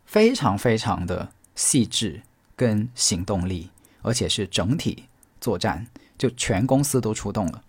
[0.05, 2.21] 非常非常的细致
[2.55, 3.71] 跟行动力，
[4.03, 5.05] 而且是整体
[5.41, 7.63] 作战，就全公司都出动了。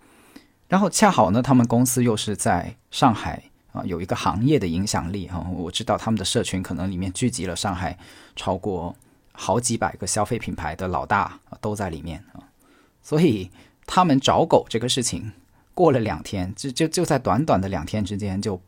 [0.71, 5.45] 然后恰好呢，他们公司又是在上海啊，有一个行业的影响力啊。
[5.51, 7.97] 我知道他们的社群可能里面聚集了上海
[8.37, 8.95] 超过
[9.33, 12.39] 好几百个消费品牌的老大都在里面啊。
[13.03, 13.51] 所以
[13.85, 15.33] 他们找狗这个事情，
[15.73, 18.61] 过了两天，就就就在短短的两天之间，就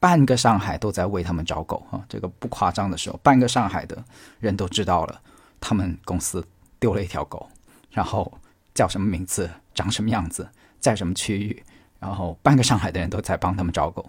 [0.00, 2.02] 半个上海都在为他们找狗啊。
[2.08, 4.02] 这个不夸张的时候，半个上海的
[4.40, 5.20] 人都知道了，
[5.60, 6.42] 他们公司
[6.80, 7.46] 丢了一条狗，
[7.90, 8.32] 然后
[8.72, 10.48] 叫什么名字，长什么样子。
[10.84, 11.62] 在什么区域？
[11.98, 14.04] 然后半个上海的人都在帮他们找狗，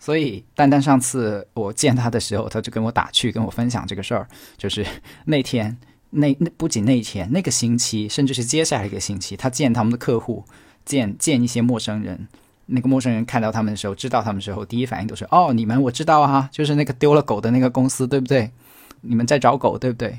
[0.00, 4.26] 所以丹丹上次我见他的时候，他就跟我打趣，跟我分享这个事儿，
[4.56, 4.84] 就是
[5.26, 5.78] 那天
[6.10, 10.44] 那那不仅那一天，那个星期，甚至是接下来一个星期，他见他们的客户，
[10.84, 12.26] 见见一些陌生人，
[12.66, 18.50] 那个陌生人看到他们的时候，知道他们的时候，第一反应都是哦，你们我知道啊，就是那个丢了狗的那个公司，对不对？
[19.02, 20.18] 你们在找狗，对不对？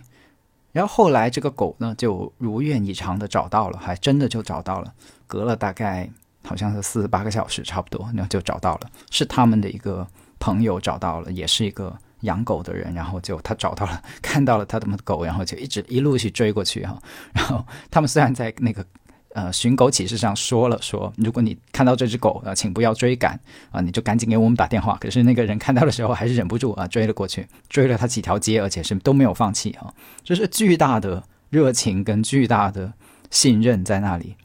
[0.71, 4.93] 然后后来这个狗呢，就如愿以偿的找到了，还真的就找到了。
[5.29, 6.09] 隔了大概
[6.43, 10.05] 好像是四十八个小时，差不多，然后就找到了，是他们的一个
[10.39, 16.99] 朋友找到了，也是一个养狗的人，然后就他找到了， 看到了他的狗，然后就一直一路去追过去哈。
[17.33, 18.85] 然后他们虽然在那个。
[19.35, 23.39] 呃，寻狗启事上说了说，如果你看到这只狗啊，请不要追赶
[23.69, 24.97] 啊，你就赶紧给我们打电话。
[24.99, 32.91] 可是那个人看到的时候还是忍不住啊，追了过去，追了他几条街，而且是都没有放弃啊，这是巨大的热情跟巨大的
[33.29, 34.35] 信任在那里。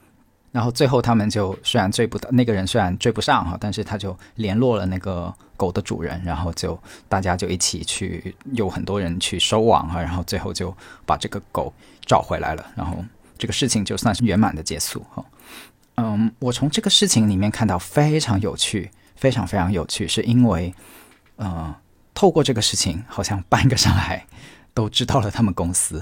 [0.55, 6.79] 然后最后他们就虽然追不到那个人，虽然追不上哈，但是他就联络了那个狗的主人，然后就
[7.09, 10.73] 大家就一起去，有很多人去收网哈，然后最后就
[11.05, 11.73] 把这个狗
[12.07, 13.05] 找回来了，然后。
[13.37, 15.23] 这个事情就算是圆满的结束哈，
[15.97, 20.73] 嗯，我从这个事情里面看到非常有趣，非常非常有趣，是因为，
[21.35, 21.75] 呃，
[22.15, 24.25] 透过这个事情，好像半个上海
[24.73, 26.01] 都知道了他们公司，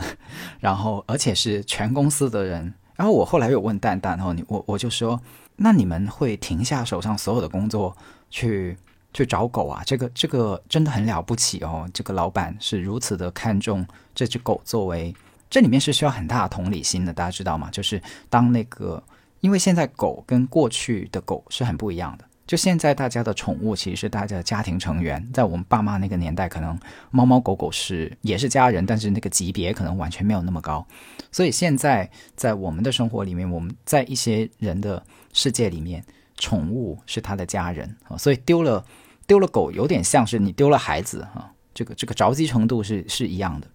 [0.60, 2.74] 然后而且是全公司的人。
[2.96, 5.20] 然后我后来有问蛋蛋，然后你我我就说，
[5.56, 7.96] 那你们会停下手上所有的工作
[8.30, 8.76] 去
[9.12, 9.82] 去找狗啊？
[9.84, 15.14] 这个这个真的很了不起哦，这个老板是如此的看重这只狗作为。
[15.50, 17.68] 这里面是需要很大的同理心的，大家知道吗？
[17.70, 19.02] 就是当那个
[19.40, 22.24] 因为现在狗跟过去的狗是很不一样的。
[22.52, 26.78] 就现在大家的宠物其实是大家的家庭成员，在我们爸妈那个年代，可能
[27.10, 30.86] 猫猫狗狗是也是家人，但是那个级别可能完全没有那么高。
[31.30, 36.04] 所以现在在我们的生活里面，我们在一些人的世界里面，
[36.36, 38.18] 宠物是他的家人啊。
[38.18, 38.84] 所以丢了
[39.26, 41.50] 丢了狗，有点像是你丢了孩子啊。
[41.72, 43.66] 这个这个着急程度是是一样的。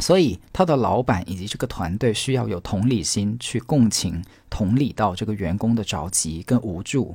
[0.00, 7.14] 所以他的老板以及这个团队需要有同理心，去共情、同理到这个员工的着急跟无助。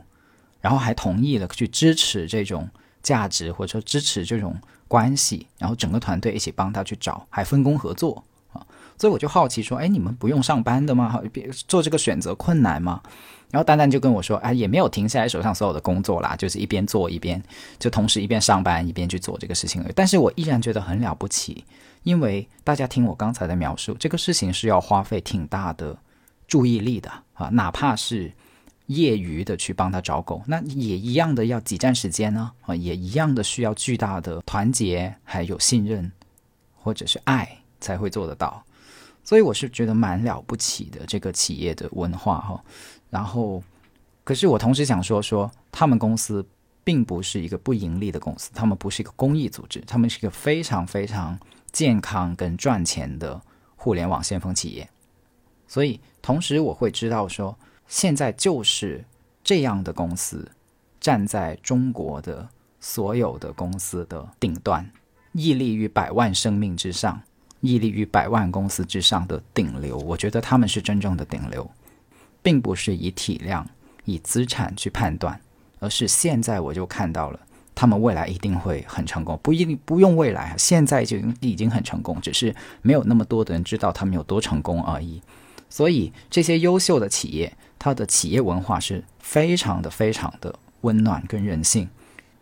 [0.68, 2.68] 然后还同意了去支持这种
[3.02, 4.54] 价值，或者说支持这种
[4.86, 8.60] 关系，然后整个团队一起帮他去找，还分工合作啊。
[8.98, 11.22] 所以我就好奇说，哎，你们不用上班的吗？
[11.32, 13.02] 别做这个选择困难吗？
[13.50, 17.42] 然后丹丹就跟我说，哎，也没有停下来手上所有的工作啦，就是一边做一边
[17.80, 19.82] 就同时一边上班一边去做这个事情。
[19.96, 21.64] 但是我依然觉得很了不起，
[22.04, 25.98] 因为大家听我刚才的描述，这个事情是要花费挺大的
[26.46, 28.34] 注意力的啊，哪怕是。
[28.88, 36.10] 业余的去帮他找狗，那也一样的要挤占时间呢，啊，也一样的需要巨大的团结，还有信任，
[36.74, 38.64] 或者是爱才会做得到。
[39.26, 42.64] 所以我是觉得蛮了不起的这个企业的文化哈。
[43.10, 43.62] 然后，
[44.24, 46.46] 可是我同时想说说，他们公司
[46.86, 51.38] 并不是一个不盈利的公司，他们不是一个公益组织，他们是一个非常非常
[51.74, 53.42] 健康跟赚钱的
[53.76, 54.90] 互联网先锋企业。
[55.68, 57.54] 所以，同时我会知道说。
[57.88, 59.04] 现在就是
[59.44, 60.52] 这样的公司，
[61.00, 62.48] 站在中国的
[62.80, 64.90] 所有的公司的顶端，
[65.32, 67.22] 屹立于百万生命之上，
[67.62, 69.98] 屹立于百万公司之上的顶流。
[70.00, 71.70] 我觉得他们是真正的顶流，
[72.42, 73.66] 并不是以体量、
[74.04, 75.40] 以资产去判断，
[75.80, 77.40] 而是现在我就看到了，
[77.74, 79.40] 他们未来一定会很成功。
[79.42, 85.22] 不一定不用未来，现在就已经很成功，只是没有那么多的人知道他们有多成功而已。
[85.70, 87.58] 所以这些优秀的企业。
[87.80, 91.90] 它的企业文化是非常的、非常的温暖跟人性。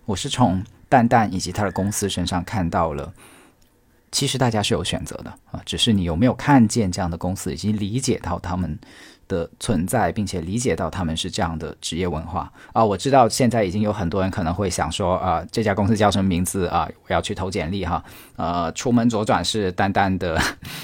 [0.06, 3.12] 我是从蛋蛋以及他的公司身上看到了，
[4.12, 8.78] 其实大家是有选择的啊，只是你有没有看见这样的公司，以及理解到他们
[9.28, 12.86] 的存在，并且理解到他们是这样的职业文化啊。
[12.86, 16.88] 我知道现在已经有很多人可能会想说啊，这家公司叫什么名字啊？
[17.08, 18.04] 我要去投简历哈。
[18.36, 20.40] 呃，出门左转是蛋蛋的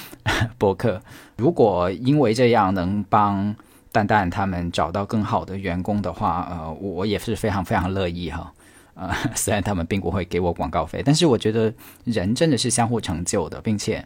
[0.58, 1.00] 博客。
[1.38, 3.56] 如果因为这样能帮。
[3.92, 8.54] 蛋蛋他们找到更好的员工的话，呃，我也是非常非常乐意哈。
[8.94, 11.74] 呃，虽然他们并不会给我广告费，但是我觉得
[12.04, 14.06] 人真的是相互成就的，并且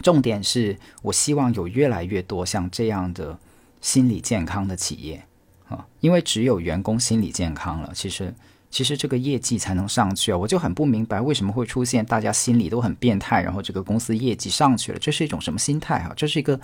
[0.00, 3.36] 重点是我希望有越来越多像这样的
[3.80, 5.24] 心理健康的企业
[5.68, 8.32] 啊，因为只有员工心理健康了，其实
[8.70, 10.38] 其实这个业绩才能上去啊。
[10.38, 16.12] 我就很不明白为什么会出现大家心理都很变态，然后这个公司业绩上去了，这是一种什么心态哈？
[16.16, 16.58] 这是一个。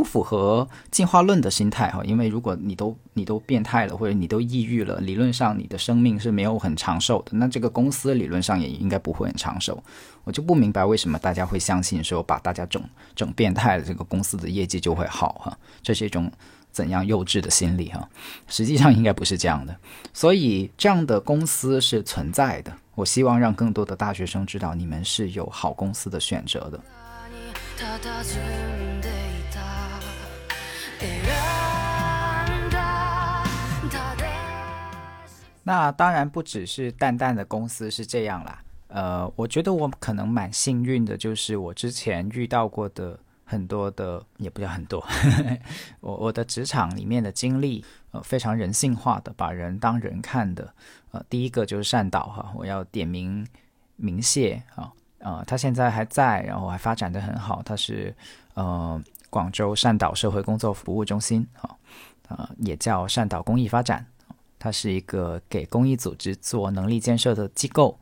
[0.00, 9.78] 不符合进化论的心态哈，因为如果你都你都变态了，或者你都抑郁了，理论上你的生命是没有很长寿的，那这个公司理论上也应该不会很长寿。
[10.24, 12.82] 我就不明白为什么大家会相信说把大家整
[13.14, 16.32] 整变态了，这个公司的业绩就会好哈，这是一种
[16.72, 18.08] 怎样幼稚的心理哈？
[18.46, 19.76] 实际上应该不是这样的，
[20.14, 22.72] 所以这样的公司是存在的。
[22.94, 26.80] 我希望让更多的大学生知道，你们是有好公司的选择的。
[35.62, 45.06] 那当然不只是淡淡的公司是这样啦，呃，我觉得我可能蛮幸运的，就是我之前遇到过的很多的，也不叫很多，
[46.00, 50.74] 我我的职场里面的经历，呃，非常人性化的，把人当人看的，
[51.12, 53.46] 呃，第一个就是善导哈，我要点名
[53.94, 58.12] 明谢啊，呃，他现在还在，然后还发展的很好，他是
[58.54, 61.70] 呃广州善导社会工作服务中心啊，
[62.28, 64.04] 呃，也叫善导公益发展。
[64.58, 67.98] 它是一个给公益组织做能力建设的机构，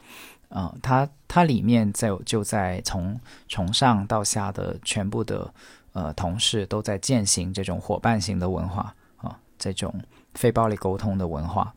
[0.49, 5.55] 呃，它它里面在就在从从上到下的全部的
[5.93, 9.95] 呃同事都在践行这种伙伴型的文化啊，这种
[10.35, 11.73] 非暴力沟通的文化，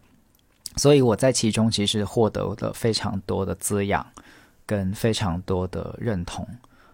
[0.77, 4.03] 所以我在其中其实获得了非常多的滋养
[4.65, 6.47] 跟非常多的认同。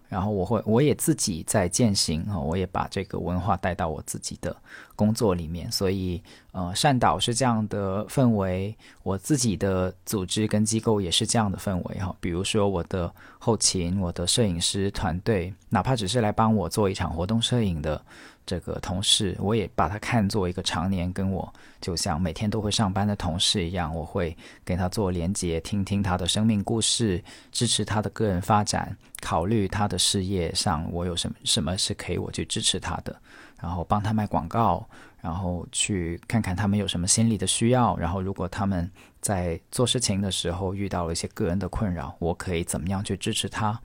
[0.09, 4.55] 然后我会，我也自己在践行啊，我也把这个文化带到我自己的
[4.95, 5.71] 工作里面。
[5.71, 12.15] 所以，呃，善导是这样的氛围，我自己的组织跟机构也是这样的氛围哈。
[12.19, 18.01] 比如说，我的后勤、我的摄影师团队，哪怕只是来帮我做一场活动摄影的。
[18.47, 27.21] 这个同事，我也把他看作一个常年跟我就像每天都会上班的同事一样，我会跟他做连接，听听他的生命故事，
[27.51, 33.13] 支持他的个人发展，考虑他的事业上我有什么什么是可以我去支持他的，
[33.61, 34.87] 然后帮他卖广告，
[35.21, 38.89] 然后去看看他们有什么心理的需要，然后如果他们
[39.19, 43.77] 在做事情的时候遇到了一些个人的困扰，我可以怎么样去支持他？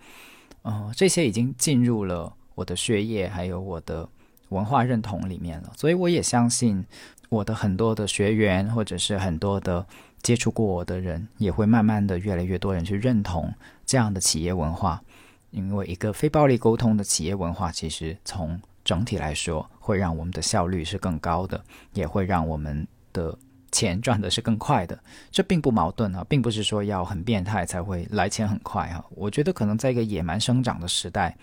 [0.63, 4.09] 嗯，这些已经进入了我的血液，还有我的
[4.53, 6.85] 文化认同里面了，所以我也相信
[7.29, 9.87] 我的很多的学员，或者是很多的
[10.23, 13.53] 接触过我的人，也会慢慢的越来越多人去认同
[13.85, 15.03] 这样的企业文化。
[15.51, 23.37] 因为一个非暴力沟通的企业文化，其实从整体来说，会让我们的效率是更高的，也会让我们的
[23.71, 24.99] 钱赚的是更快的。
[25.31, 29.05] 这并不矛盾啊，并不是说要很变态才会来钱很快啊。
[29.11, 31.37] 我觉得可能在一个野蛮生长的时代，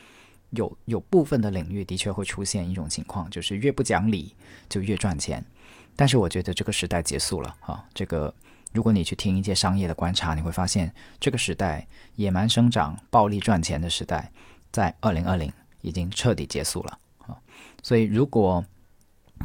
[0.51, 4.35] 有有部分的领域的确会出现一种情况，就是越不讲理
[4.67, 5.43] 就越赚钱。
[5.95, 8.33] 但是我觉得这个时代结束了啊，这个。
[8.71, 11.87] 如果你去听一些商业的观察，你会发现这个时代
[12.17, 14.31] 野蛮生长、暴力赚钱的时代，
[14.71, 17.35] 在二零二零已经彻底结束了啊！
[17.81, 18.63] 所以，如果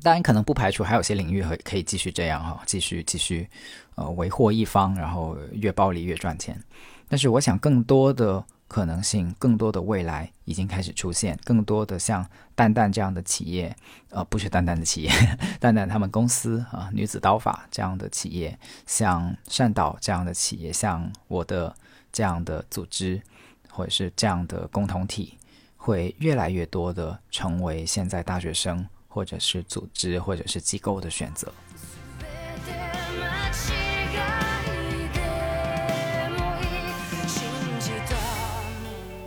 [0.03, 3.49] 当然可能不排除还有些领域可可以继续这样哈，继续继续
[3.95, 6.63] 呃为祸一方，然后越暴力越赚钱。
[7.09, 8.45] 但是，我想更多的。
[8.75, 13.73] 可能性更多的未来已经开始出现，更多的像蛋蛋这样的企业，
[14.11, 15.13] 呃，不是蛋蛋的企业，
[15.61, 21.73] 蛋蛋他们公司啊，女子刀法这样的企业，像善导这样的企业，像我的
[22.13, 23.23] 这样的组织，
[23.71, 25.39] 或者是这样的共同体，
[25.77, 31.55] 会越来越多的成为现在大学生或者是组织或者是机构的选择。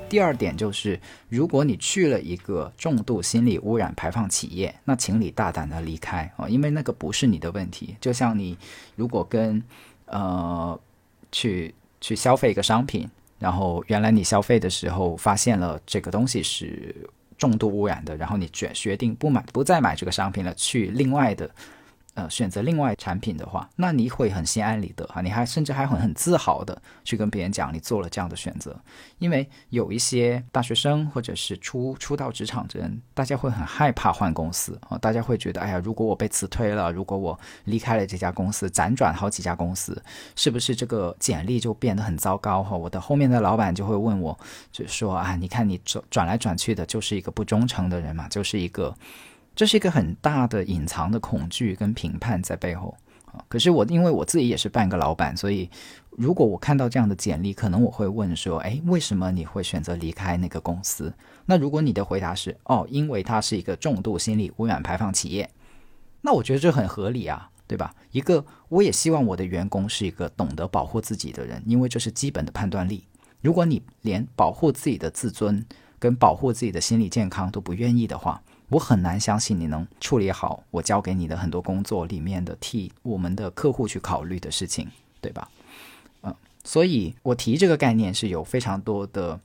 [0.09, 7.95] 第二点就是，如果你去了一个重度心理污染排放企业，那请你大胆的离开啊，因为那个不是你的问题。
[7.99, 8.57] 就像你
[8.95, 9.61] 如果跟
[10.05, 10.79] 呃
[11.31, 16.95] 去去消费一个商品，然后原来你消费的时候发现了这个东西是
[17.37, 21.49] 重度污染的，然后你决决定不买不再买这个商品了，去另外的。
[22.17, 28.75] 呃，选择另外产品的话，那你会很心安理得哈，你还甚至还会很自豪的去跟别人讲你做了这样的选择，
[29.19, 40.01] 因为有一些大学生或者是初初到职场的人，大家会很害怕换公司啊，大家会觉得，哎呀，如果我被辞退了，如果我离开了这家公司，辗转好几家公司，
[40.35, 42.75] 是不是这个简历就变得很糟糕哈？
[42.75, 44.35] 我的后面的老板就会问我，
[44.71, 48.91] 就说啊，你看你转转来转去的，就是一个不忠诚的人嘛，就是一个。
[49.57, 52.95] 这是一个很大的隐藏的恐惧跟评判在背后
[53.25, 53.43] 啊。
[53.47, 55.67] 可是我因为我自己也是半个老板，所以
[56.11, 61.11] 如果我看到这样的简历，可能我会问说：哎，为什么你会选择离开那个公司？
[61.47, 65.49] 那如果你的回答是哦，因为它是一个重度心理污染排放企业，
[66.21, 67.95] 那我觉得这很合理啊，对吧？
[68.11, 73.03] 一个我也希望我的员工是一个懂得保护自己的人，因为这是基本的判断力。
[73.41, 75.65] 如果你连保护自己的自尊
[75.97, 78.39] 跟保护自己的心理健康都不愿意的话，
[78.69, 84.89] 我很难相信你能处理好我交给你的很多工作里面的替我们的客户去考虑的事情，
[85.21, 85.49] 对吧？
[86.23, 89.39] 嗯，所以我提这个概念是有非常多的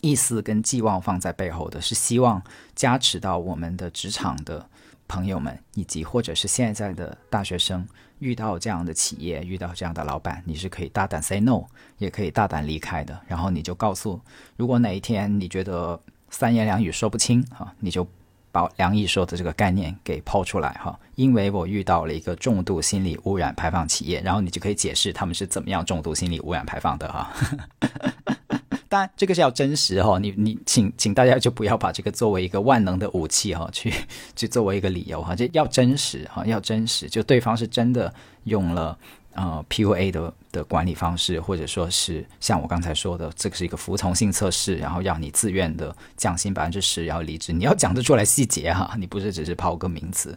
[0.00, 2.42] 意思跟寄望放在背后的，是希望
[2.74, 4.68] 加持到我们的职场的
[5.06, 7.86] 朋友们，以及或者是现在的大学生
[8.18, 11.62] 遇到这样的企业，遇到这样的老板，你是可以大胆 say no，
[11.98, 13.20] 也可以大胆离开的。
[13.28, 14.20] 然后你就告诉，
[14.56, 18.04] 如果哪一天你觉得三言两语说不清哈，你就。
[18.52, 27.32] 把梁毅说的这个概念给抛出来哈，因为我遇到了一个重度心理污染排放企业，然后你就可以解释他们是怎么样重度心理污染排放的哈。
[28.88, 33.92] 当然，这个是要真实哈，你你请请大家就不要把这个作为一个万能的武器哈，去
[34.34, 38.12] 去作为一个理由哈，这要真实哈，要真实，就对方是真的
[38.44, 38.98] 用了。
[39.32, 50.36] 呃，PUA 的的管理方式，或者说是像我刚才说的，这个是一个服从性测试，然后让你自愿的降薪百分之十，然后离职，你要讲得出来细节哈，你不是只是抛个名词。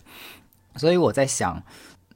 [0.76, 1.62] 所以我在想，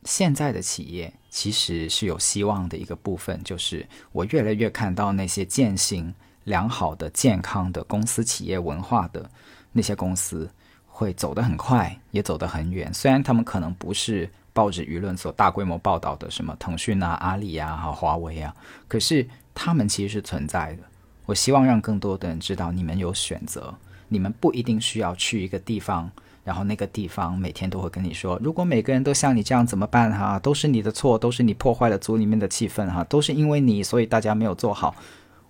[0.04, 6.14] 现在的企业其实是有希望的一个部分，就是我越来越看到那些践行
[6.44, 9.28] 良好的、健康的公司企业文化的
[9.72, 10.48] 那些公司，
[10.86, 12.94] 会走得很快，也走得很远。
[12.94, 14.30] 虽然他们可能不是。
[14.58, 18.52] 报纸舆论所大规模报道的什么腾讯啊、阿里啊、哈华为啊，
[18.88, 20.80] 可是他们其实是存在的。
[21.28, 23.72] 我希望让更多的人知道，你们有选择，
[24.08, 26.10] 你们不一定需要去一个地方，
[26.44, 30.12] 然后那个地方每天都会跟你说，如果每个人都像你这样怎么办？
[30.12, 34.96] 哈，都是你的错，都是你破坏了组里面的气氛，哈，都是因为你，所以大家没有做好。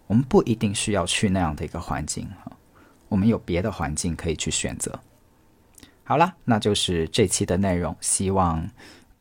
[0.07, 2.51] 我们不一定需要去那样的一个环境，哈，
[3.07, 4.99] 我们有别的环境可以去选择。
[6.03, 7.93] 好了，那就是这期的内容。
[7.99, 8.65] 希望，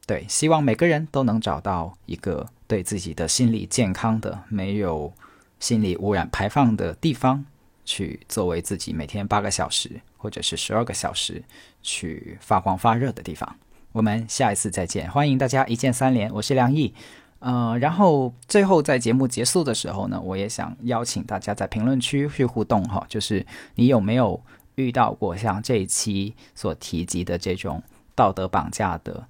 [0.07, 5.12] 对，希望每个人都能找到一个对自己的心理健康的、没有
[5.59, 7.44] 心理污染排放的地方，
[7.84, 11.42] 去作为自己每天八个小时或者是十二个小时
[11.82, 13.57] 去发光发热的地方。
[13.90, 16.94] 我们下一次再见，欢迎大家一键三连，我是梁毅。
[17.40, 23.44] 呃，然后最后在节目结束的时候呢，我也想邀请大家在评论区去互动哈，就是
[23.74, 24.40] 你有没有
[24.76, 27.82] 遇到过像这一期所提及的这种
[28.14, 29.26] 道德绑架的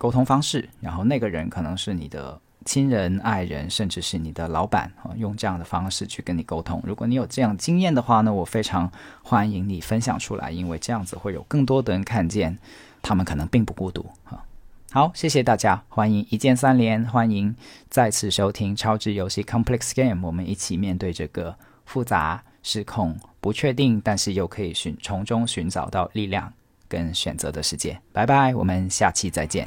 [0.00, 0.66] 沟通方式？
[0.80, 6.82] 然后那个人可能是你的亲人、爱人，甚至是你的老板啊，用这样的方式去跟你沟通。
[6.86, 8.90] 如果你有这样经验的话呢，我非常
[9.22, 12.56] 欢迎你分享出来，因为这样子会有更多的人看见，
[13.02, 14.42] 他们可能并不孤独哈。
[14.90, 17.54] 好，谢谢大家，欢迎一键三连，欢迎
[17.90, 26.50] 再次收听超值游戏 Complex Game，我们一起面对这个复杂、失控、不确定，但是又可以寻从中寻找到力量
[26.90, 27.98] 跟选择的世界。
[28.12, 29.66] 拜拜，我们下期再见。